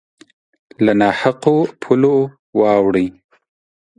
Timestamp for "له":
0.85-0.93